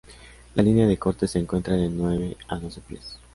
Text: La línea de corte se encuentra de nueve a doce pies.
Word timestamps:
La 0.55 0.63
línea 0.63 0.87
de 0.87 0.97
corte 0.97 1.27
se 1.27 1.37
encuentra 1.37 1.75
de 1.75 1.87
nueve 1.87 2.35
a 2.47 2.57
doce 2.57 2.81
pies. 2.81 3.19